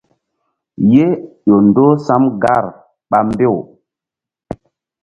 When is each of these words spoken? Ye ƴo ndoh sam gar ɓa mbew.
Ye 0.91 1.05
ƴo 1.45 1.55
ndoh 1.67 1.93
sam 2.05 2.23
gar 2.41 2.65
ɓa 3.09 3.17
mbew. 3.27 3.55